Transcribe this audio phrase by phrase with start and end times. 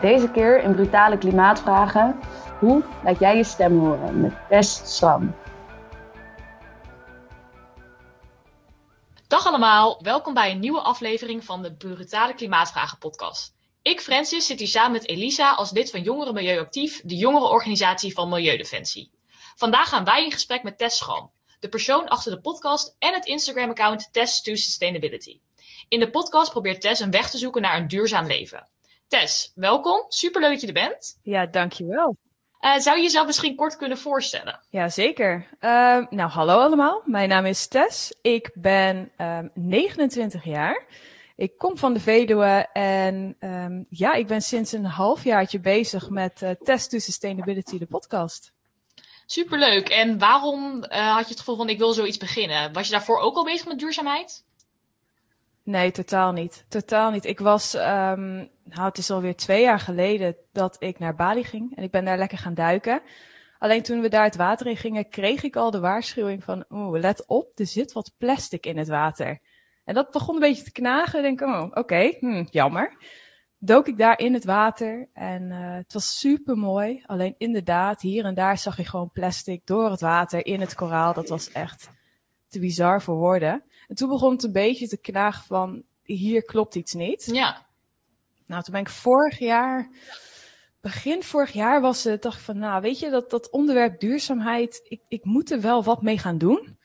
[0.00, 2.20] Deze keer in brutale klimaatvragen.
[2.58, 5.36] Hoe laat jij je stem horen met Tess Schram?
[9.26, 13.54] Dag allemaal, welkom bij een nieuwe aflevering van de Brutale Klimaatvragen podcast.
[13.82, 18.28] Ik, Francis, zit hier samen met Elisa als lid van Jongeren Milieuactief, de jongerenorganisatie van
[18.28, 19.10] Milieudefensie.
[19.56, 23.26] Vandaag gaan wij in gesprek met Tess Schram, de persoon achter de podcast en het
[23.26, 25.40] Instagram-account Tess to Sustainability.
[25.88, 28.68] In de podcast probeert Tess een weg te zoeken naar een duurzaam leven.
[29.10, 30.04] Tess, welkom.
[30.08, 31.18] Superleuk dat je er bent.
[31.22, 32.16] Ja, dankjewel.
[32.60, 34.60] Uh, zou je jezelf misschien kort kunnen voorstellen?
[34.68, 35.46] Ja, zeker.
[35.60, 35.70] Uh,
[36.10, 37.02] nou, hallo allemaal.
[37.04, 38.14] Mijn naam is Tess.
[38.22, 40.84] Ik ben um, 29 jaar.
[41.36, 46.42] Ik kom van de Veluwe en um, ja, ik ben sinds een halfjaartje bezig met
[46.42, 48.52] uh, Test to Sustainability, de podcast.
[49.26, 49.88] Superleuk.
[49.88, 52.72] En waarom uh, had je het gevoel van ik wil zoiets beginnen?
[52.72, 54.44] Was je daarvoor ook al bezig met duurzaamheid?
[55.70, 56.64] Nee, totaal niet.
[56.68, 57.24] Totaal niet.
[57.24, 61.76] Ik was, um, nou, het is alweer twee jaar geleden dat ik naar Bali ging
[61.76, 63.02] en ik ben daar lekker gaan duiken.
[63.58, 67.00] Alleen toen we daar het water in gingen, kreeg ik al de waarschuwing van, oeh,
[67.00, 69.40] let op, er zit wat plastic in het water.
[69.84, 71.22] En dat begon een beetje te knagen.
[71.22, 72.96] Denk ik, oh, oké, hm, jammer.
[73.58, 77.02] Dook ik daar in het water en uh, het was super mooi.
[77.06, 81.14] Alleen inderdaad, hier en daar zag je gewoon plastic door het water in het koraal.
[81.14, 81.90] Dat was echt
[82.48, 83.62] te bizar voor woorden.
[83.90, 87.28] En toen begon het een beetje te knagen van, hier klopt iets niet.
[87.32, 87.66] Ja.
[88.46, 89.90] Nou, toen ben ik vorig jaar,
[90.80, 94.80] begin vorig jaar was het, dacht ik van, nou, weet je, dat, dat onderwerp duurzaamheid,
[94.84, 96.78] ik, ik moet er wel wat mee gaan doen.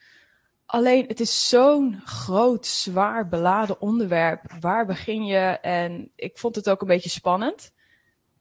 [0.64, 4.52] Alleen, het is zo'n groot, zwaar beladen onderwerp.
[4.60, 5.58] Waar begin je?
[5.60, 7.72] En ik vond het ook een beetje spannend.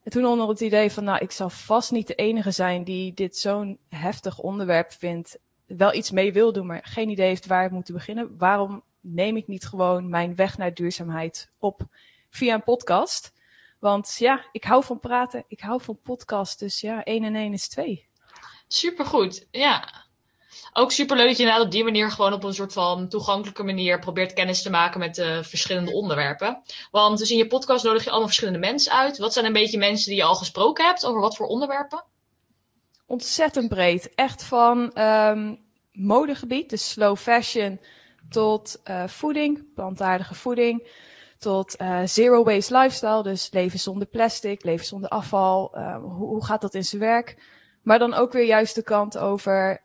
[0.03, 3.13] En toen onder het idee van, nou, ik zal vast niet de enige zijn die
[3.13, 7.65] dit zo'n heftig onderwerp vindt wel iets mee wil doen, maar geen idee heeft waar
[7.65, 8.37] ik moet beginnen.
[8.37, 11.81] Waarom neem ik niet gewoon mijn weg naar duurzaamheid op
[12.29, 13.33] via een podcast?
[13.79, 17.53] Want ja, ik hou van praten, ik hou van podcast, dus ja, één en één
[17.53, 18.07] is twee.
[18.67, 20.03] Supergoed, ja.
[20.73, 23.99] Ook superleuk dat je inderdaad op die manier gewoon op een soort van toegankelijke manier
[23.99, 26.61] probeert kennis te maken met uh, verschillende onderwerpen.
[26.91, 29.17] Want dus in je podcast nodig je allemaal verschillende mensen uit.
[29.17, 32.03] Wat zijn een beetje mensen die je al gesproken hebt over wat voor onderwerpen?
[33.05, 34.15] Ontzettend breed.
[34.15, 35.59] Echt van um,
[35.91, 37.79] modegebied, dus slow fashion,
[38.29, 40.87] tot uh, voeding, plantaardige voeding,
[41.37, 45.77] tot uh, zero waste lifestyle, dus leven zonder plastic, leven zonder afval.
[45.77, 47.53] Uh, hoe, hoe, gaat dat in zijn werk?
[47.81, 49.81] Maar dan ook weer juist de kant over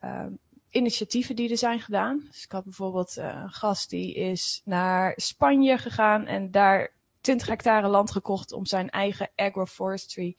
[0.71, 2.27] initiatieven die er zijn gedaan.
[2.31, 7.89] Dus ik had bijvoorbeeld een gast die is naar Spanje gegaan en daar 20 hectare
[7.89, 10.37] land gekocht om zijn eigen agroforestry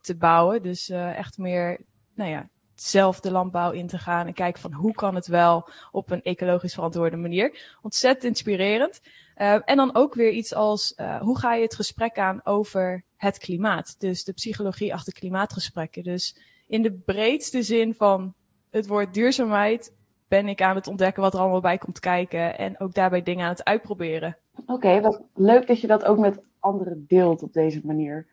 [0.00, 0.62] te bouwen.
[0.62, 1.80] Dus uh, echt meer,
[2.14, 5.68] nou ja, zelf de landbouw in te gaan en kijken van hoe kan het wel
[5.90, 7.76] op een ecologisch verantwoorde manier.
[7.82, 9.00] Ontzettend inspirerend.
[9.36, 13.38] Uh, en dan ook weer iets als hoe ga je het gesprek aan over het
[13.38, 13.94] klimaat?
[13.98, 16.02] Dus de psychologie achter klimaatgesprekken.
[16.02, 16.36] Dus
[16.66, 18.34] in de breedste zin van
[18.70, 19.94] het woord duurzaamheid
[20.28, 23.44] ben ik aan het ontdekken wat er allemaal bij komt kijken en ook daarbij dingen
[23.44, 24.36] aan het uitproberen.
[24.56, 28.26] Oké, okay, wat leuk dat je dat ook met anderen deelt op deze manier.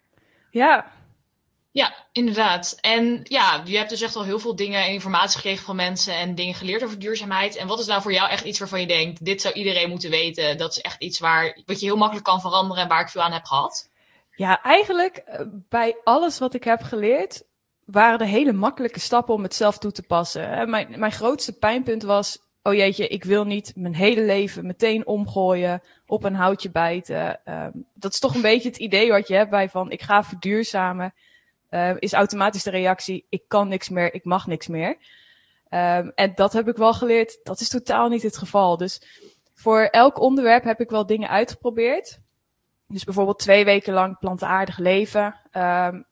[0.52, 0.92] Ja,
[1.72, 2.78] ja, inderdaad.
[2.82, 6.16] En ja, je hebt dus echt al heel veel dingen en informatie gekregen van mensen
[6.16, 7.56] en dingen geleerd over duurzaamheid.
[7.56, 10.10] En wat is nou voor jou echt iets waarvan je denkt, dit zou iedereen moeten
[10.10, 10.58] weten?
[10.58, 13.22] Dat is echt iets waar, wat je heel makkelijk kan veranderen en waar ik veel
[13.22, 13.90] aan heb gehad?
[14.36, 17.44] Ja, eigenlijk eh, bij alles wat ik heb geleerd,
[17.86, 20.70] waren er hele makkelijke stappen om het zelf toe te passen.
[20.70, 25.84] Mijn, mijn grootste pijnpunt was, oh jeetje, ik wil niet mijn hele leven meteen omgooien,
[26.06, 27.40] op een houtje bijten.
[27.46, 30.24] Um, dat is toch een beetje het idee wat je hebt bij van, ik ga
[30.24, 31.14] verduurzamen
[31.72, 34.98] uh, is automatisch de reactie: ik kan niks meer, ik mag niks meer.
[35.70, 37.40] Um, en dat heb ik wel geleerd.
[37.44, 38.78] Dat is totaal niet het geval.
[38.78, 39.02] Dus
[39.54, 42.20] voor elk onderwerp heb ik wel dingen uitgeprobeerd.
[42.88, 46.06] Dus bijvoorbeeld twee weken lang plantaardig leven, um,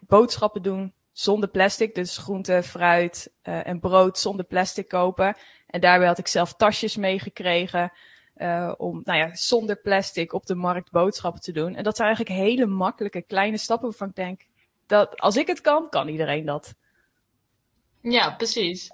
[0.00, 5.36] boodschappen doen zonder plastic, dus groente, fruit uh, en brood zonder plastic kopen.
[5.66, 7.92] En daarbij had ik zelf tasjes meegekregen.
[8.36, 11.74] Uh, om nou ja, zonder plastic op de markt boodschappen te doen.
[11.74, 14.46] En dat zijn eigenlijk hele makkelijke kleine stappen waarvan ik denk,
[14.86, 16.74] dat, als ik het kan, kan iedereen dat.
[18.02, 18.90] Ja, precies.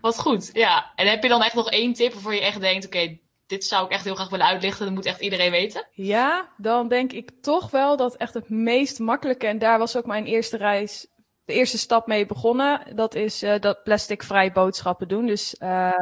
[0.00, 0.50] Wat goed.
[0.52, 0.92] Ja.
[0.94, 3.84] En heb je dan echt nog één tip waarvoor je echt denkt: oké, dit zou
[3.84, 4.84] ik echt heel graag willen uitlichten.
[4.84, 5.86] Dat moet echt iedereen weten?
[5.92, 9.46] Ja, dan denk ik toch wel dat echt het meest makkelijke.
[9.46, 11.06] En daar was ook mijn eerste reis,
[11.44, 12.96] de eerste stap mee begonnen.
[12.96, 15.26] Dat is uh, dat plasticvrij boodschappen doen.
[15.26, 15.92] Dus uh,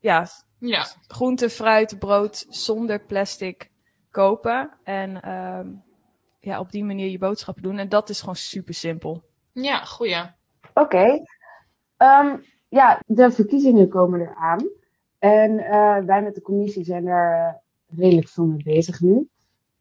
[0.00, 0.28] ja,
[0.58, 3.70] ja, groente, fruit, brood zonder plastic
[4.10, 4.70] kopen.
[4.84, 5.60] En uh,
[6.46, 7.78] ja, op die manier je boodschappen doen.
[7.78, 9.22] En dat is gewoon super simpel.
[9.52, 10.20] Ja, goeie.
[10.74, 10.80] Oké.
[10.80, 11.22] Okay.
[12.24, 14.68] Um, ja, de verkiezingen komen eraan.
[15.18, 17.58] En uh, wij met de commissie zijn daar
[17.88, 19.28] uh, redelijk veel mee bezig nu.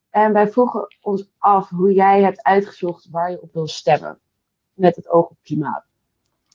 [0.09, 4.19] En wij vroegen ons af hoe jij hebt uitgezocht waar je op wil stemmen.
[4.73, 5.83] Met het oog op klimaat.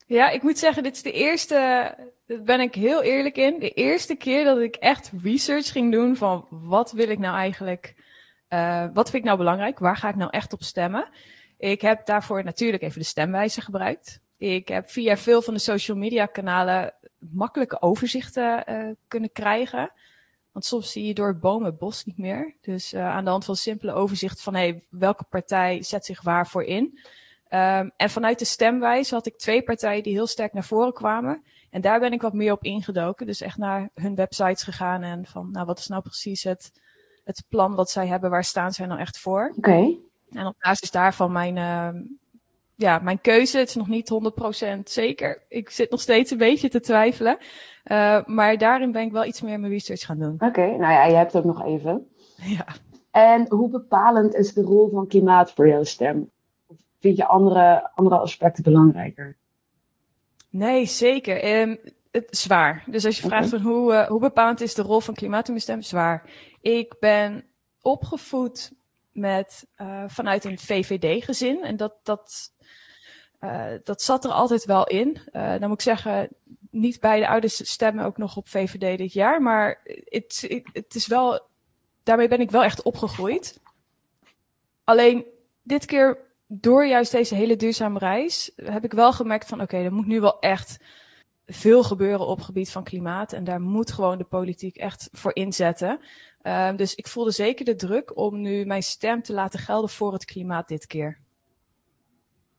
[0.06, 1.54] Ja, ik moet zeggen, dit is de eerste,
[2.26, 6.16] daar ben ik heel eerlijk in, de eerste keer dat ik echt research ging doen
[6.16, 7.94] van wat wil ik nou eigenlijk,
[8.50, 11.08] uh, wat vind ik nou belangrijk, waar ga ik nou echt op stemmen.
[11.58, 14.20] Ik heb daarvoor natuurlijk even de stemwijzer gebruikt.
[14.36, 19.92] Ik heb via veel van de social media kanalen makkelijke overzichten uh, kunnen krijgen.
[20.52, 22.54] Want soms zie je door bomen het bos niet meer.
[22.60, 26.64] Dus uh, aan de hand van simpele overzicht van hey, welke partij zet zich waarvoor
[26.64, 26.98] in.
[27.52, 31.44] Um, en vanuit de stemwijze had ik twee partijen die heel sterk naar voren kwamen.
[31.70, 33.26] En daar ben ik wat meer op ingedoken.
[33.26, 36.72] Dus echt naar hun websites gegaan en van, nou, wat is nou precies het,
[37.24, 38.30] het plan wat zij hebben?
[38.30, 39.52] Waar staan zij nou echt voor?
[39.56, 39.58] Oké.
[39.58, 39.98] Okay.
[40.30, 42.02] En op basis daarvan mijn, uh,
[42.74, 43.58] ja, mijn keuze.
[43.58, 45.42] Het is nog niet 100% zeker.
[45.48, 47.38] Ik zit nog steeds een beetje te twijfelen.
[47.84, 50.34] Uh, maar daarin ben ik wel iets meer mijn research gaan doen.
[50.34, 50.76] Oké, okay.
[50.76, 52.06] nou ja, je hebt ook nog even.
[52.42, 52.66] Ja.
[53.10, 56.30] En hoe bepalend is de rol van klimaat voor jouw stem?
[57.00, 59.36] vind je andere, andere aspecten belangrijker?
[60.50, 61.60] Nee, zeker.
[61.60, 61.78] Um,
[62.10, 62.84] het, zwaar.
[62.86, 63.38] Dus als je okay.
[63.38, 66.30] vraagt van hoe, uh, hoe bepalend is de rol van klimaat in mijn stem, zwaar.
[66.60, 67.44] Ik ben
[67.80, 68.72] opgevoed
[69.12, 71.64] met, uh, vanuit een VVD-gezin.
[71.64, 72.52] En dat, dat,
[73.40, 75.20] uh, dat zat er altijd wel in.
[75.32, 76.28] dan moet ik zeggen,
[76.70, 79.42] niet beide ouders stemmen ook nog op VVD dit jaar.
[79.42, 81.40] Maar het, het is wel,
[82.02, 83.60] daarmee ben ik wel echt opgegroeid.
[84.84, 85.24] Alleen
[85.62, 89.86] dit keer door juist deze hele duurzame reis heb ik wel gemerkt van oké, okay,
[89.86, 90.78] er moet nu wel echt
[91.50, 93.32] veel gebeuren op gebied van klimaat.
[93.32, 96.00] En daar moet gewoon de politiek echt voor inzetten.
[96.42, 100.12] Uh, dus ik voelde zeker de druk om nu mijn stem te laten gelden voor
[100.12, 101.18] het klimaat dit keer.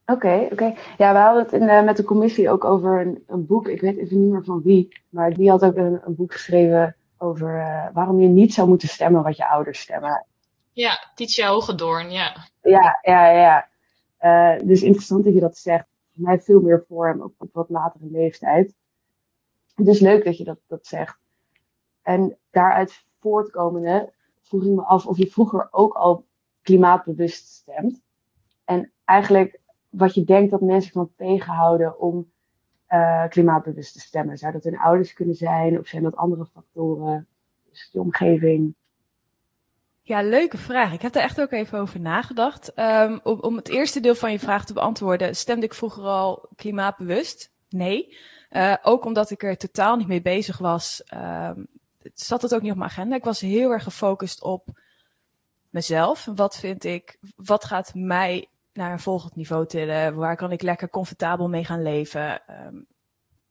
[0.05, 0.53] Oké, okay, oké.
[0.53, 0.77] Okay.
[0.97, 3.67] Ja, we hadden het in de, met de commissie ook over een, een, boek.
[3.67, 4.99] Ik weet even niet meer van wie.
[5.09, 8.87] Maar die had ook een, een boek geschreven over uh, waarom je niet zou moeten
[8.87, 10.25] stemmen wat je ouders stemmen.
[10.71, 12.35] Ja, Titia Hogedoorn, ja.
[12.61, 13.69] Ja, ja, ja.
[14.21, 15.85] Uh, dus interessant dat je dat zegt.
[16.13, 18.73] Voor mij veel meer vorm, ook op wat latere leeftijd.
[19.87, 21.19] Dus leuk dat je dat, dat zegt.
[22.01, 26.25] En daaruit voortkomende vroeg ik me af of je vroeger ook al
[26.61, 28.01] klimaatbewust stemt.
[28.65, 32.31] En eigenlijk wat je denkt dat mensen van tegenhouden om
[32.89, 34.37] uh, klimaatbewust te stemmen.
[34.37, 37.27] Zou dat hun ouders kunnen zijn of zijn dat andere factoren?
[37.69, 38.75] Dus de omgeving.
[40.01, 40.93] Ja, leuke vraag.
[40.93, 42.79] Ik heb er echt ook even over nagedacht.
[42.79, 46.49] Um, om, om, het eerste deel van je vraag te beantwoorden, stemde ik vroeger al
[46.55, 47.51] klimaatbewust?
[47.69, 48.17] Nee.
[48.51, 51.67] Uh, ook omdat ik er totaal niet mee bezig was, um,
[52.13, 53.15] zat het ook niet op mijn agenda.
[53.15, 54.67] Ik was heel erg gefocust op
[55.69, 56.27] mezelf.
[56.35, 60.15] Wat vind ik, wat gaat mij naar een volgend niveau tillen?
[60.15, 62.41] Waar kan ik lekker comfortabel mee gaan leven?
[62.65, 62.87] Um,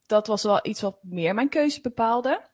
[0.07, 2.49] dat was wel iets wat meer mijn keuze bepaalde.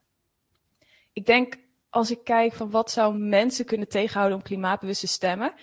[1.12, 1.58] Ik denk
[1.90, 5.54] als ik kijk van wat zou mensen kunnen tegenhouden om klimaatbewust te stemmen.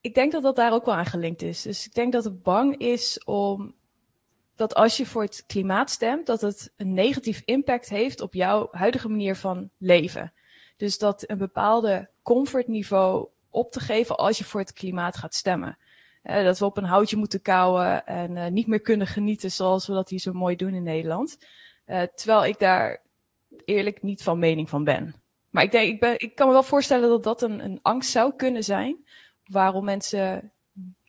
[0.00, 1.62] Ik denk dat dat daar ook wel aan gelinkt is.
[1.62, 3.74] Dus ik denk dat het bang is om
[4.58, 8.68] dat als je voor het klimaat stemt, dat het een negatief impact heeft op jouw
[8.70, 10.32] huidige manier van leven.
[10.76, 15.78] Dus dat een bepaalde comfortniveau op te geven als je voor het klimaat gaat stemmen.
[16.22, 19.86] Uh, dat we op een houtje moeten kouwen en uh, niet meer kunnen genieten zoals
[19.86, 21.38] we dat hier zo mooi doen in Nederland.
[21.86, 23.02] Uh, terwijl ik daar
[23.64, 25.14] eerlijk niet van mening van ben.
[25.50, 28.10] Maar ik, denk, ik, ben, ik kan me wel voorstellen dat dat een, een angst
[28.10, 29.04] zou kunnen zijn.
[29.44, 30.52] Waarom mensen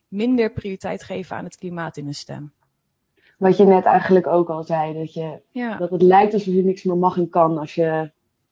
[0.07, 2.53] minder prioriteit geven aan het klimaat in hun stem.
[3.39, 5.77] Wat je net eigenlijk ook al zei, dat, je, ja.
[5.77, 8.11] dat het lijkt alsof je niks meer mag en kan als je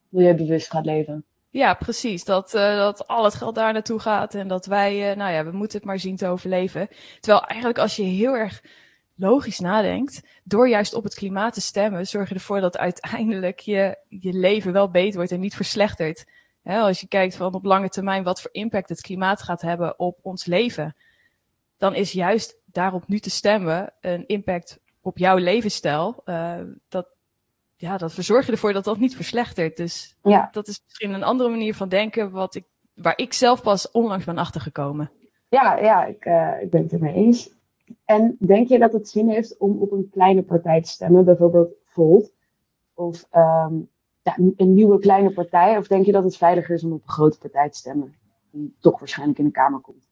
[0.09, 1.25] milieubewust gaat leven.
[1.49, 2.23] Ja, precies.
[2.23, 5.45] Dat, uh, dat al het geld daar naartoe gaat en dat wij, uh, nou ja,
[5.45, 6.87] we moeten het maar zien te overleven.
[7.19, 8.63] Terwijl eigenlijk als je heel erg
[9.15, 13.97] logisch nadenkt, door juist op het klimaat te stemmen, zorg je ervoor dat uiteindelijk je,
[14.09, 16.25] je leven wel beter wordt en niet verslechtert.
[16.63, 19.99] He, als je kijkt van op lange termijn wat voor impact het klimaat gaat hebben
[19.99, 20.95] op ons leven,
[21.77, 26.21] dan is juist daarop nu te stemmen een impact op jouw levensstijl.
[26.25, 27.07] Uh, dat,
[27.75, 29.77] ja, dat verzorg je ervoor dat dat niet verslechtert.
[29.77, 30.49] Dus ja.
[30.51, 34.25] dat is misschien een andere manier van denken wat ik, waar ik zelf pas onlangs
[34.25, 35.11] ben achtergekomen.
[35.49, 37.55] Ja, ja ik, uh, ik ben het ermee eens.
[38.05, 41.73] En denk je dat het zin heeft om op een kleine partij te stemmen, bijvoorbeeld
[41.85, 42.31] Volt?
[42.93, 43.89] Of um,
[44.21, 45.77] ja, een nieuwe kleine partij?
[45.77, 48.15] Of denk je dat het veiliger is om op een grote partij te stemmen?
[48.51, 50.06] Die toch waarschijnlijk in de Kamer komt.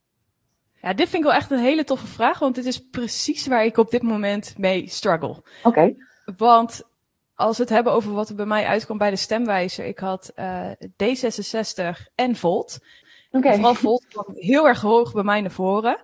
[0.86, 3.64] Ja, dit vind ik wel echt een hele toffe vraag, want dit is precies waar
[3.64, 5.28] ik op dit moment mee struggle.
[5.28, 5.44] Oké.
[5.62, 5.96] Okay.
[6.36, 6.82] Want
[7.34, 10.32] als we het hebben over wat er bij mij uitkwam bij de stemwijzer, ik had
[10.36, 12.78] uh, D66 en Volt.
[13.30, 13.54] Okay.
[13.54, 16.02] Vooral Volt kwam heel erg hoog bij mij naar voren.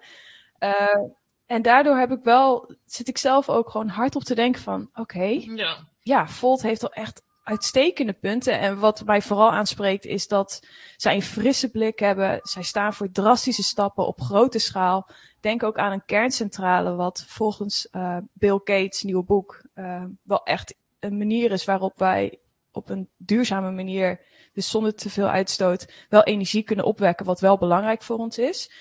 [0.58, 1.08] Uh,
[1.46, 4.88] en daardoor heb ik wel, zit ik zelf ook gewoon hard op te denken van,
[4.90, 5.76] oké, okay, ja.
[6.00, 8.58] ja, Volt heeft al echt uitstekende punten.
[8.58, 12.40] En wat mij vooral aanspreekt is dat zij een frisse blik hebben.
[12.42, 15.08] Zij staan voor drastische stappen op grote schaal.
[15.40, 20.74] Denk ook aan een kerncentrale, wat volgens uh, Bill Gates nieuwe boek uh, wel echt
[20.98, 22.38] een manier is waarop wij
[22.72, 24.20] op een duurzame manier,
[24.52, 28.72] dus zonder te veel uitstoot, wel energie kunnen opwekken, wat wel belangrijk voor ons is.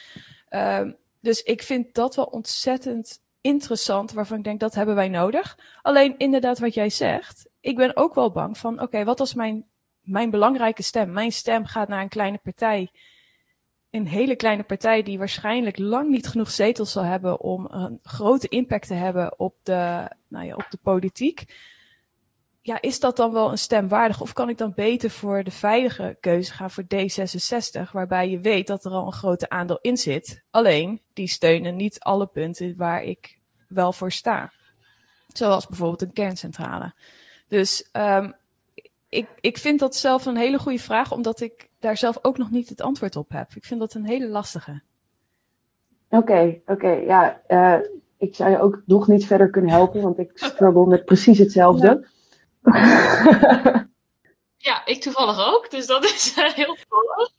[0.49, 0.81] Uh,
[1.19, 5.57] dus ik vind dat wel ontzettend interessant, waarvan ik denk dat hebben wij nodig.
[5.81, 9.65] Alleen inderdaad wat jij zegt, ik ben ook wel bang van, oké, wat als mijn,
[10.01, 11.11] mijn belangrijke stem?
[11.11, 12.91] Mijn stem gaat naar een kleine partij.
[13.89, 18.47] Een hele kleine partij die waarschijnlijk lang niet genoeg zetels zal hebben om een grote
[18.47, 21.45] impact te hebben op de, nou ja, op de politiek.
[22.61, 24.21] Ja, is dat dan wel een stem waardig?
[24.21, 28.67] Of kan ik dan beter voor de veilige keuze gaan voor D66, waarbij je weet
[28.67, 30.43] dat er al een grote aandeel in zit.
[30.49, 34.51] Alleen, die steunen niet alle punten waar ik wel voor sta.
[35.27, 36.93] Zoals bijvoorbeeld een kerncentrale.
[37.51, 38.33] Dus um,
[39.09, 42.51] ik, ik vind dat zelf een hele goede vraag, omdat ik daar zelf ook nog
[42.51, 43.51] niet het antwoord op heb.
[43.53, 44.81] Ik vind dat een hele lastige.
[46.09, 46.71] Oké, okay, oké.
[46.71, 47.85] Okay, ja, uh,
[48.17, 52.07] ik zou je ook nog niet verder kunnen helpen, want ik struggle met precies hetzelfde.
[52.63, 53.87] Ja.
[54.67, 57.31] ja, ik toevallig ook, dus dat is uh, heel toevallig.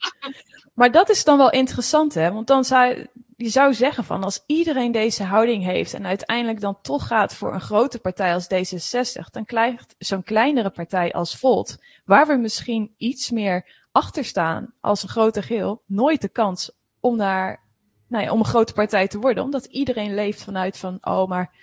[0.75, 2.33] Maar dat is dan wel interessant, hè?
[2.33, 3.07] Want dan zou
[3.43, 7.55] je zou zeggen van als iedereen deze houding heeft en uiteindelijk dan toch gaat voor
[7.55, 12.95] een grote partij als D66, dan krijgt zo'n kleinere partij als Volt, waar we misschien
[12.97, 17.61] iets meer achter staan als een grote geel, nooit de kans om naar,
[18.07, 19.45] nou ja, om een grote partij te worden.
[19.45, 21.55] Omdat iedereen leeft vanuit van, oh, maar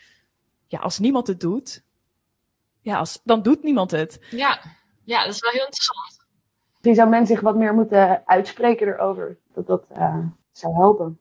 [0.68, 1.84] ja, als niemand het doet,
[2.82, 4.26] ja, als, dan doet niemand het.
[4.30, 4.60] Ja,
[5.04, 6.26] ja, dat is wel heel interessant.
[6.70, 9.38] Misschien zou men zich wat meer moeten uitspreken erover.
[9.54, 11.20] Dat dat uh, zou helpen.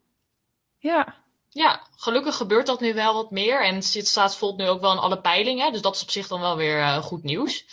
[0.79, 1.15] Ja.
[1.49, 3.65] Ja, gelukkig gebeurt dat nu wel wat meer.
[3.65, 5.73] En het staat Volt nu ook wel in alle peilingen.
[5.73, 7.65] Dus dat is op zich dan wel weer uh, goed nieuws.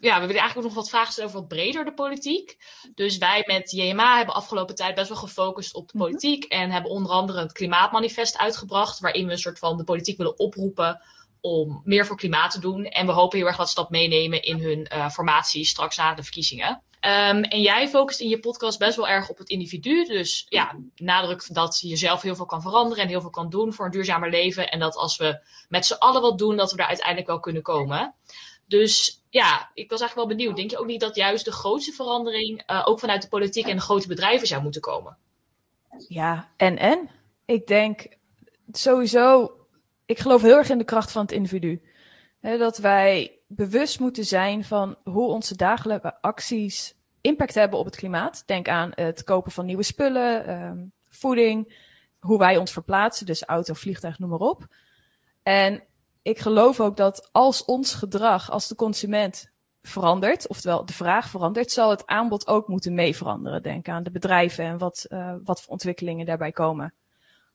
[0.00, 2.58] Ja, we willen eigenlijk ook nog wat vragen stellen over wat breder de politiek.
[2.94, 6.44] Dus wij met JMA hebben afgelopen tijd best wel gefocust op de politiek.
[6.44, 9.00] En hebben onder andere het klimaatmanifest uitgebracht.
[9.00, 11.02] Waarin we een soort van de politiek willen oproepen
[11.42, 12.84] om meer voor klimaat te doen.
[12.84, 16.14] En we hopen heel erg dat ze dat meenemen in hun uh, formatie straks na
[16.14, 16.82] de verkiezingen.
[17.04, 20.04] Um, en jij focust in je podcast best wel erg op het individu.
[20.04, 23.72] Dus ja, nadrukt dat je zelf heel veel kan veranderen en heel veel kan doen
[23.72, 24.70] voor een duurzamer leven.
[24.70, 27.62] En dat als we met z'n allen wat doen, dat we daar uiteindelijk wel kunnen
[27.62, 28.14] komen.
[28.66, 30.56] Dus ja, ik was eigenlijk wel benieuwd.
[30.56, 33.76] Denk je ook niet dat juist de grootste verandering uh, ook vanuit de politiek en
[33.76, 35.16] de grote bedrijven zou moeten komen?
[36.08, 37.10] Ja, en en.
[37.44, 38.06] Ik denk
[38.72, 39.52] sowieso,
[40.06, 41.82] ik geloof heel erg in de kracht van het individu.
[42.40, 48.42] Dat wij bewust moeten zijn van hoe onze dagelijkse acties impact hebben op het klimaat.
[48.46, 51.76] Denk aan het kopen van nieuwe spullen, um, voeding,
[52.20, 54.66] hoe wij ons verplaatsen, dus auto, vliegtuig, noem maar op.
[55.42, 55.82] En
[56.22, 59.50] ik geloof ook dat als ons gedrag als de consument
[59.82, 63.62] verandert, oftewel de vraag verandert, zal het aanbod ook moeten mee veranderen.
[63.62, 66.94] Denk aan de bedrijven en wat, uh, wat voor ontwikkelingen daarbij komen.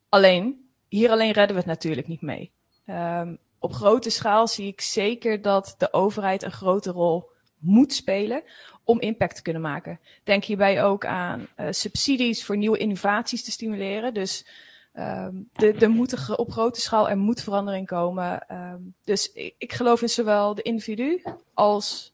[0.09, 2.51] Alleen, hier alleen redden we het natuurlijk niet mee.
[2.85, 8.43] Um, op grote schaal zie ik zeker dat de overheid een grote rol moet spelen
[8.83, 9.99] om impact te kunnen maken.
[10.23, 14.13] Denk hierbij ook aan uh, subsidies voor nieuwe innovaties te stimuleren.
[14.13, 14.47] Dus
[14.93, 18.55] um, er moet op grote schaal er moet verandering komen.
[18.55, 22.13] Um, dus ik, ik, geloof in zowel de individu als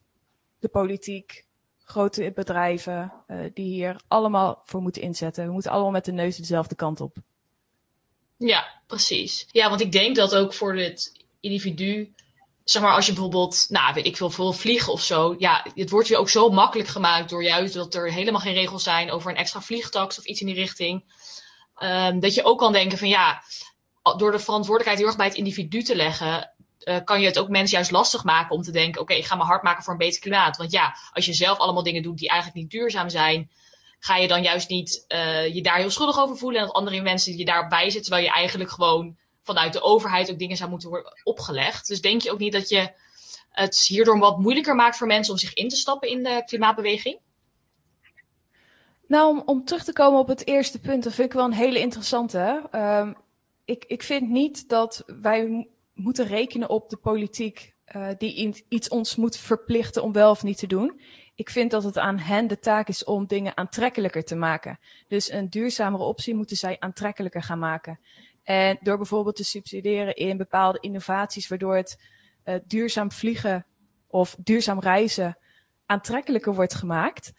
[0.60, 1.46] de politiek,
[1.84, 5.46] grote bedrijven, uh, die hier allemaal voor moeten inzetten.
[5.46, 7.18] We moeten allemaal met de neus dezelfde kant op.
[8.48, 9.48] Ja, precies.
[9.52, 12.14] Ja, want ik denk dat ook voor dit individu.
[12.64, 15.36] Zeg maar, als je bijvoorbeeld, nou, weet ik veel, veel vliegen of zo.
[15.38, 18.84] Ja, het wordt je ook zo makkelijk gemaakt door juist dat er helemaal geen regels
[18.84, 21.04] zijn over een extra vliegtax of iets in die richting.
[21.80, 23.44] Um, dat je ook kan denken van ja,
[24.18, 26.52] door de verantwoordelijkheid heel erg bij het individu te leggen,
[26.84, 29.36] uh, kan je het ook mensen juist lastig maken om te denken: oké, ik ga
[29.36, 30.58] me hard maken voor een beter klimaat.
[30.58, 33.50] Want ja, als je zelf allemaal dingen doet die eigenlijk niet duurzaam zijn,
[34.04, 36.60] ga je dan juist niet uh, je daar heel schuldig over voelen.
[36.60, 40.40] En dat andere mensen je daarbij zitten, terwijl je eigenlijk gewoon vanuit de overheid ook
[40.40, 41.88] dingen zou moeten worden opgelegd.
[41.88, 42.92] Dus denk je ook niet dat je
[43.50, 47.20] het hierdoor wat moeilijker maakt voor mensen om zich in te stappen in de klimaatbeweging?
[49.08, 51.54] Nou, om, om terug te komen op het eerste punt, dat vind ik wel een
[51.54, 52.70] hele interessante.
[52.72, 53.16] Um,
[53.66, 59.16] ik, ik vind niet dat wij moeten rekenen op de politiek uh, die iets ons
[59.16, 61.02] moet verplichten om wel of niet te doen.
[61.36, 64.80] Ik vind dat het aan hen de taak is om dingen aantrekkelijker te maken.
[65.08, 68.00] Dus een duurzamere optie moeten zij aantrekkelijker gaan maken.
[68.44, 72.02] En door bijvoorbeeld te subsidiëren in bepaalde innovaties, waardoor het
[72.46, 73.66] uh, duurzaam vliegen
[74.08, 75.38] of duurzaam reizen
[75.86, 77.34] aantrekkelijker wordt gemaakt,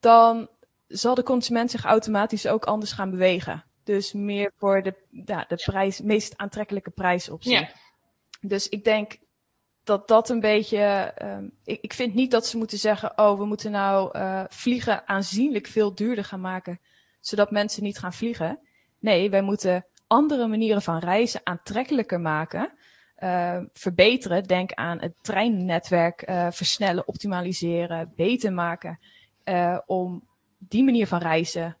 [0.00, 0.48] dan
[0.86, 3.64] zal de consument zich automatisch ook anders gaan bewegen.
[3.84, 7.52] Dus meer voor de, ja, de prijs, meest aantrekkelijke prijsoptie.
[7.52, 7.70] Ja.
[8.40, 9.18] Dus ik denk,
[9.84, 11.14] dat dat een beetje.
[11.22, 15.08] Um, ik, ik vind niet dat ze moeten zeggen: oh, we moeten nou uh, vliegen
[15.08, 16.80] aanzienlijk veel duurder gaan maken,
[17.20, 18.58] zodat mensen niet gaan vliegen.
[18.98, 22.72] Nee, wij moeten andere manieren van reizen aantrekkelijker maken.
[23.18, 24.44] Uh, verbeteren.
[24.44, 28.98] Denk aan het treinnetwerk uh, versnellen, optimaliseren, beter maken.
[29.44, 31.76] Uh, om die manier van reizen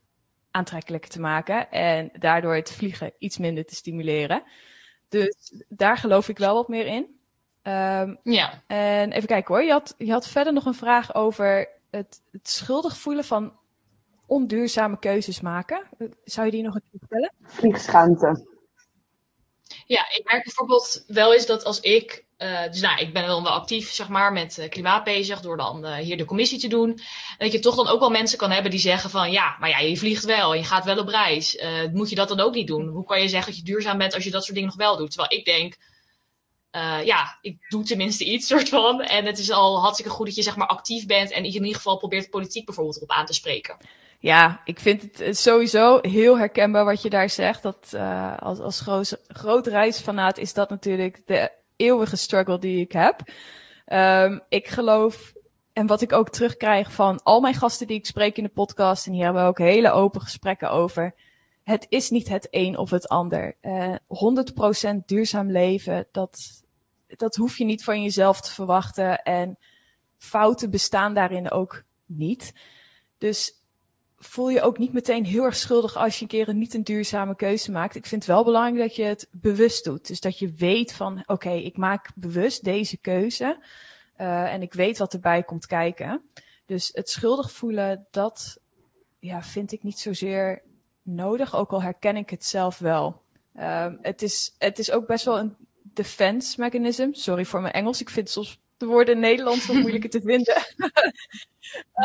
[0.50, 1.70] aantrekkelijker te maken.
[1.70, 4.42] En daardoor het vliegen iets minder te stimuleren.
[5.08, 7.19] Dus daar geloof ik wel wat meer in.
[7.62, 8.62] Um, ja.
[8.66, 9.64] En even kijken hoor.
[9.64, 13.58] Je had, je had verder nog een vraag over het, het schuldig voelen van
[14.26, 15.82] onduurzame keuzes maken.
[16.24, 17.32] Zou je die nog een keer vertellen?
[17.42, 18.48] Vliegschaamte.
[19.86, 23.42] Ja, ik merk bijvoorbeeld wel eens dat als ik, uh, dus nou, ik ben dan
[23.42, 26.68] wel actief zeg maar met uh, klimaat bezig door dan uh, hier de commissie te
[26.68, 26.90] doen.
[26.90, 26.98] En
[27.38, 29.78] dat je toch dan ook wel mensen kan hebben die zeggen van ja, maar ja,
[29.78, 31.62] je vliegt wel, je gaat wel op reis.
[31.92, 32.88] moet je dat dan ook niet doen?
[32.88, 34.96] Hoe kan je zeggen dat je duurzaam bent als je dat soort dingen nog wel
[34.96, 35.10] doet?
[35.10, 35.76] Terwijl ik denk,
[37.04, 39.00] ja, ik doe tenminste iets soort van.
[39.00, 41.74] En het is al hartstikke goed dat je zeg maar actief bent en in ieder
[41.74, 43.76] geval probeert politiek bijvoorbeeld erop aan te spreken.
[44.22, 47.62] Ja, ik vind het sowieso heel herkenbaar wat je daar zegt.
[47.62, 53.20] Dat uh, als, als groot, reisfanaat is dat natuurlijk de eeuwige struggle die ik heb.
[53.86, 55.32] Um, ik geloof,
[55.72, 59.06] en wat ik ook terugkrijg van al mijn gasten die ik spreek in de podcast,
[59.06, 61.14] en hier hebben we ook hele open gesprekken over.
[61.70, 63.56] Het is niet het een of het ander.
[63.62, 64.00] Uh, eh,
[64.94, 66.62] 100% duurzaam leven, dat,
[67.06, 69.22] dat hoef je niet van jezelf te verwachten.
[69.22, 69.58] En
[70.18, 72.52] fouten bestaan daarin ook niet.
[73.18, 73.54] Dus
[74.16, 76.84] voel je ook niet meteen heel erg schuldig als je een keer een niet een
[76.84, 77.94] duurzame keuze maakt.
[77.94, 80.06] Ik vind het wel belangrijk dat je het bewust doet.
[80.06, 83.58] Dus dat je weet van, oké, ik maak bewust deze keuze.
[84.20, 86.22] Uh, en ik weet wat erbij komt kijken.
[86.66, 88.60] Dus het schuldig voelen, dat
[89.18, 90.62] ja, vind ik niet zozeer
[91.02, 91.54] nodig.
[91.54, 93.22] Ook al herken ik het zelf wel.
[93.56, 97.08] Uh, het, is, het is ook best wel een defense mechanism.
[97.12, 98.00] Sorry voor mijn Engels.
[98.00, 100.56] Ik vind soms de woorden in Nederlands wat moeilijker te vinden.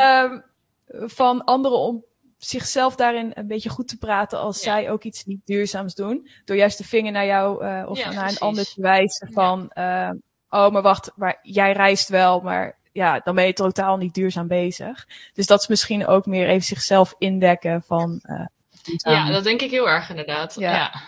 [0.02, 0.44] um,
[1.08, 2.04] van anderen om
[2.38, 4.62] zichzelf daarin een beetje goed te praten als ja.
[4.62, 6.28] zij ook iets niet duurzaams doen.
[6.44, 8.40] Door juist de vinger naar jou uh, of ja, naar precies.
[8.40, 10.10] een ander te wijzen van, ja.
[10.10, 10.16] uh,
[10.48, 14.46] oh maar wacht, maar jij reist wel, maar ja, dan ben je totaal niet duurzaam
[14.46, 15.08] bezig.
[15.32, 18.22] Dus dat is misschien ook meer even zichzelf indekken van.
[18.26, 18.46] Uh,
[18.96, 20.54] ja, dat denk ik heel erg inderdaad.
[20.54, 21.02] Ja.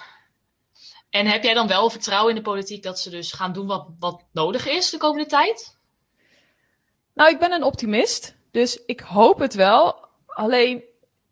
[1.10, 3.88] En heb jij dan wel vertrouwen in de politiek dat ze dus gaan doen wat,
[3.98, 5.76] wat nodig is de komende tijd?
[7.14, 8.36] Nou, ik ben een optimist.
[8.50, 10.06] Dus ik hoop het wel.
[10.26, 10.82] Alleen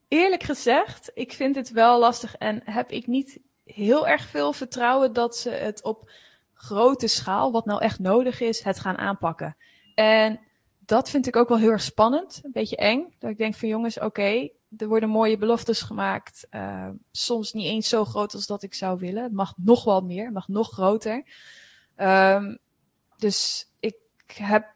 [0.09, 5.13] eerlijk gezegd, ik vind het wel lastig en heb ik niet heel erg veel vertrouwen
[5.13, 6.11] dat ze het op
[6.55, 9.57] grote schaal, wat nou echt nodig is, het gaan aanpakken.
[9.95, 10.41] En
[10.79, 13.15] dat vind ik ook wel heel erg spannend, een beetje eng.
[13.19, 16.47] Dat ik denk van jongens, oké, okay, er worden mooie beloftes gemaakt.
[16.51, 19.23] Uh, soms niet eens zo groot als dat ik zou willen.
[19.23, 21.25] Het mag nog wel meer, het mag nog groter.
[21.97, 22.59] Um,
[23.17, 23.97] dus ik
[24.33, 24.67] heb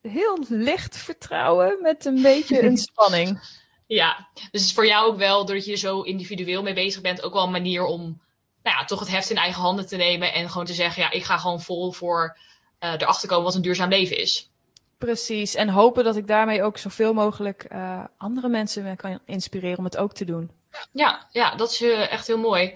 [0.00, 3.62] heel licht vertrouwen met een beetje een spanning.
[3.86, 7.00] Ja, dus het is voor jou ook wel, doordat je er zo individueel mee bezig
[7.00, 8.22] bent, ook wel een manier om
[8.62, 11.10] nou ja, toch het heft in eigen handen te nemen en gewoon te zeggen, ja,
[11.10, 12.38] ik ga gewoon vol voor
[12.80, 14.50] uh, erachter komen wat een duurzaam leven is.
[14.98, 19.84] Precies, en hopen dat ik daarmee ook zoveel mogelijk uh, andere mensen kan inspireren om
[19.84, 20.50] het ook te doen.
[20.92, 22.74] Ja, ja dat is uh, echt heel mooi.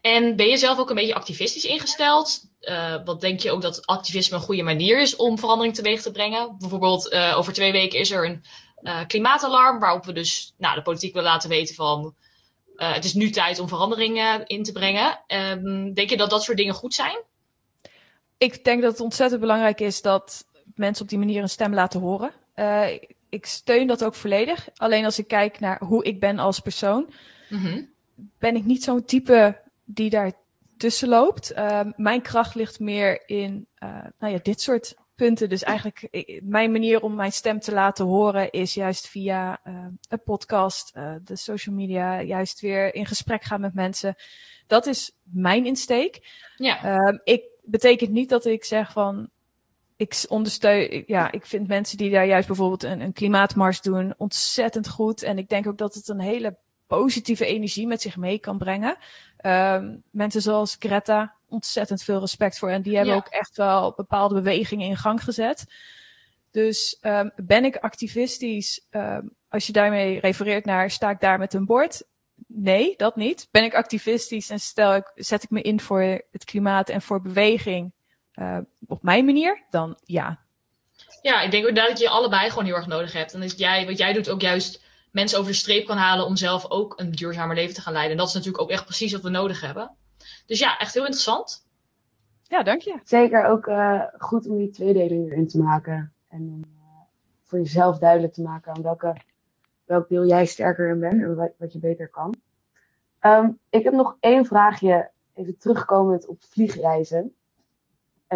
[0.00, 2.44] En ben je zelf ook een beetje activistisch ingesteld?
[2.60, 6.10] Uh, wat denk je ook dat activisme een goede manier is om verandering teweeg te
[6.10, 6.56] brengen?
[6.58, 8.44] Bijvoorbeeld, over twee weken is er een
[9.06, 12.14] klimaatalarm, waarop we dus nou, de politiek willen laten weten van
[12.76, 15.20] het is nu tijd om veranderingen in te brengen.
[15.28, 17.22] Um, denk je dat dat soort dingen goed zijn?
[18.38, 22.00] Ik denk dat het ontzettend belangrijk is dat mensen op die manier een stem laten
[22.00, 22.32] horen.
[23.28, 24.68] ik steun dat ook volledig.
[24.76, 27.12] Alleen als ik kijk naar hoe ik ben als persoon,
[27.48, 27.88] mm -hmm.
[28.38, 30.32] ben ik niet zo'n type die daar
[30.76, 31.52] tussen loopt.
[31.52, 35.48] Uh, mijn kracht ligt meer in uh, nou ja, dit soort punten.
[35.48, 39.86] Dus eigenlijk ik, mijn manier om mijn stem te laten horen is juist via uh,
[40.08, 44.14] een podcast, de social media, juist weer in gesprek gaan met mensen.
[44.66, 46.20] Dat is mijn insteek.
[46.56, 46.84] Ja.
[46.84, 49.30] Ehm, ik betekent niet dat ik zeg van
[49.96, 54.88] ik ondersteun, ja, ik vind mensen die daar juist bijvoorbeeld een, een klimaatmars doen ontzettend
[54.88, 55.22] goed.
[55.22, 56.56] En ik denk ook dat het een hele
[56.86, 58.96] positieve energie met zich mee kan brengen.
[59.46, 62.70] Um, mensen zoals Greta, ontzettend veel respect voor.
[62.70, 63.20] En die hebben ja.
[63.20, 65.64] ook echt wel bepaalde bewegingen in gang gezet.
[66.50, 68.86] Dus um, ben ik activistisch?
[68.90, 72.02] Um, als je daarmee refereert naar, sta ik daar met een bord?
[72.46, 73.48] Nee, dat niet.
[73.50, 77.22] Ben ik activistisch en stel ik, zet ik me in voor het klimaat en voor
[77.22, 77.92] beweging
[78.36, 79.64] uh, op mijn manier?
[79.70, 80.38] Dan ja.
[81.22, 83.34] Ja, ik denk ook dat je allebei gewoon heel erg nodig hebt.
[83.34, 86.36] En dat jij, wat jij doet ook juist mensen over de streep kan halen om
[86.36, 88.12] zelf ook een duurzamer leven te gaan leiden.
[88.12, 89.90] En dat is natuurlijk ook echt precies wat we nodig hebben.
[90.46, 91.66] Dus ja, echt heel interessant.
[92.42, 93.00] Ja, dank je.
[93.04, 96.12] Zeker ook uh, goed om die tweedeling erin te maken.
[96.28, 96.82] En om uh,
[97.44, 99.16] voor jezelf duidelijk te maken aan welke,
[99.84, 102.34] welk deel jij sterker in bent en wat, wat je beter kan.
[103.20, 107.34] Um, ik heb nog één vraagje, even terugkomend op vliegreizen.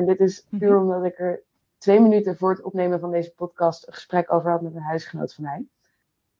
[0.00, 0.82] En dit is puur mm-hmm.
[0.82, 1.42] omdat ik er
[1.78, 5.34] twee minuten voor het opnemen van deze podcast een gesprek over had met een huisgenoot
[5.34, 5.66] van mij.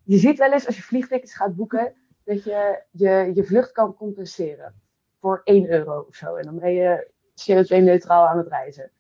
[0.03, 1.95] Je ziet wel eens als je vliegtickets gaat boeken,
[2.25, 4.75] dat je je, je vlucht kan compenseren
[5.19, 6.35] voor 1 euro of zo.
[6.35, 8.91] En dan ben je CO2-neutraal aan het reizen.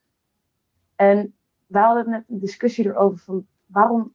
[0.96, 1.34] En
[1.66, 4.14] we hadden net een discussie erover van waarom,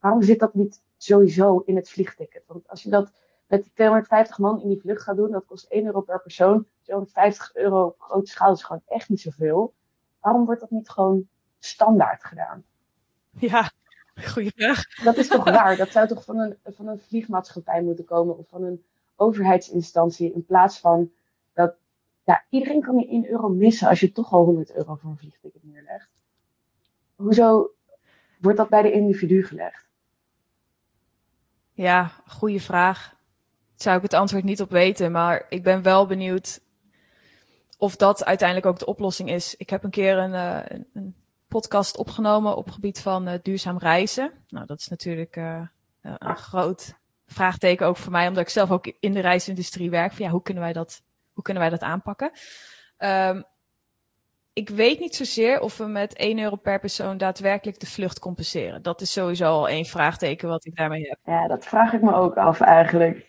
[0.00, 2.42] waarom zit dat niet sowieso in het vliegticket?
[2.46, 3.12] Want als je dat
[3.46, 6.66] met 250 man in die vlucht gaat doen, dat kost 1 euro per persoon.
[6.82, 9.74] 250 euro op grote schaal is gewoon echt niet zoveel.
[10.26, 12.64] Waarom wordt dat niet gewoon standaard gedaan?
[13.30, 13.70] Ja,
[14.34, 15.04] goede vraag.
[15.04, 15.76] Dat is toch raar?
[15.76, 18.84] Dat zou toch van een, van een vliegmaatschappij moeten komen of van een
[19.16, 21.10] overheidsinstantie in plaats van
[21.52, 21.74] dat
[22.24, 25.16] ja, iedereen kan die 1 euro missen als je toch al 100 euro voor een
[25.16, 26.10] vliegticket neerlegt.
[27.14, 27.70] Hoezo
[28.40, 29.88] wordt dat bij de individu gelegd?
[31.72, 33.16] Ja, goede vraag.
[33.74, 36.64] Zou ik het antwoord niet op weten, maar ik ben wel benieuwd
[37.76, 39.54] of dat uiteindelijk ook de oplossing is.
[39.56, 41.14] Ik heb een keer een, uh, een
[41.48, 44.32] podcast opgenomen op gebied van uh, duurzaam reizen.
[44.48, 45.60] Nou, dat is natuurlijk uh,
[46.00, 46.94] een groot
[47.26, 50.12] vraagteken ook voor mij, omdat ik zelf ook in de reisindustrie werk.
[50.12, 52.30] Van, ja, hoe kunnen wij dat hoe kunnen wij dat aanpakken?
[52.98, 53.44] Um,
[54.52, 58.82] ik weet niet zozeer of we met 1 euro per persoon daadwerkelijk de vlucht compenseren.
[58.82, 61.18] Dat is sowieso al één vraagteken wat ik daarmee heb.
[61.24, 63.26] Ja, dat vraag ik me ook af eigenlijk.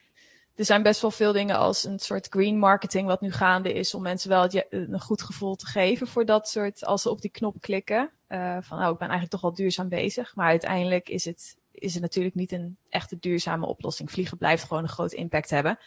[0.57, 3.93] Er zijn best wel veel dingen als een soort green marketing wat nu gaande is
[3.93, 7.31] om mensen wel een goed gevoel te geven voor dat soort, als ze op die
[7.31, 8.09] knop klikken.
[8.29, 10.35] Uh, van oh, ik ben eigenlijk toch wel duurzaam bezig.
[10.35, 14.11] Maar uiteindelijk is het, is het natuurlijk niet een echte duurzame oplossing.
[14.11, 15.79] Vliegen blijft gewoon een groot impact hebben.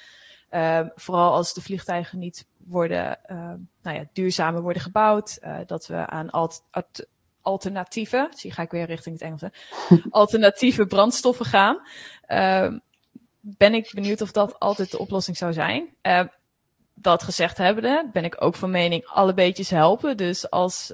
[0.50, 3.37] Uh, vooral als de vliegtuigen niet worden, uh,
[3.83, 5.38] nou ja, duurzamer worden gebouwd.
[5.42, 6.64] Uh, dat we aan alt
[7.42, 9.52] alternatieve, zie ga ik weer richting het Engelse,
[10.11, 11.80] alternatieve brandstoffen gaan.
[12.26, 12.78] Ehm,
[13.40, 15.88] ben ik benieuwd of dat altijd de oplossing zou zijn.
[16.00, 16.26] Ehm,
[16.94, 20.16] dat gezegd hebbende, ben ik ook van mening alle beetjes helpen.
[20.16, 20.92] Dus als,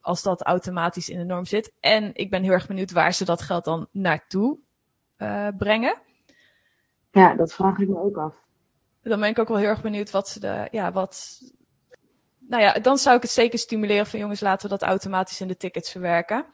[0.00, 1.72] als dat automatisch in de norm zit.
[1.80, 4.58] En ik ben heel erg benieuwd waar ze dat geld dan naartoe
[5.18, 5.98] uh, brengen.
[7.10, 8.46] Ja, dat vraag ik me ook af
[9.08, 11.40] dan ben ik ook wel heel erg benieuwd wat ze de, ja, wat.
[12.38, 15.48] Nou ja, dan zou ik het zeker stimuleren van jongens, laten we dat automatisch in
[15.48, 16.44] de tickets verwerken.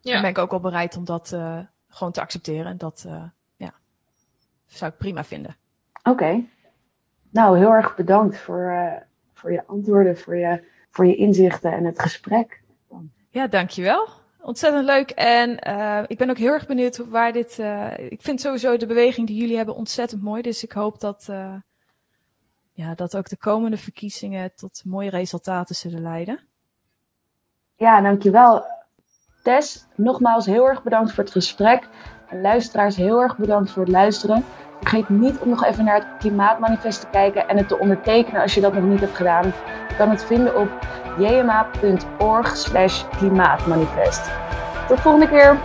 [0.00, 0.12] Ja.
[0.12, 2.66] Dan ben ik ook wel bereid om dat uh, gewoon te accepteren.
[2.66, 3.32] En dat uh, ja,
[4.72, 5.56] zou ik prima vinden.
[5.98, 6.10] Oké.
[6.10, 6.48] Okay.
[7.30, 8.92] Nou, heel erg bedankt voor, uh,
[9.34, 12.62] voor je antwoorden, voor je, voor je inzichten en het gesprek.
[13.30, 14.08] Ja, dankjewel.
[14.40, 15.10] Ontzettend leuk.
[15.10, 17.58] En uh, ik ben ook heel erg benieuwd waar dit.
[17.58, 20.42] Uh, ik vind sowieso de beweging die jullie hebben ontzettend mooi.
[20.42, 21.54] Dus ik hoop dat, uh,
[22.72, 26.40] ja, dat ook de komende verkiezingen tot mooie resultaten zullen leiden.
[27.76, 28.64] Ja, dankjewel.
[29.42, 31.88] Tess, nogmaals heel erg bedankt voor het gesprek.
[32.40, 34.44] Luisteraars, heel erg bedankt voor het luisteren.
[34.80, 38.54] Vergeet niet om nog even naar het Klimaatmanifest te kijken en het te ondertekenen als
[38.54, 39.44] je dat nog niet hebt gedaan.
[39.88, 40.68] Je kan het vinden op
[41.18, 44.30] jma.org slash klimaatmanifest.
[44.86, 45.56] Tot de volgende keer!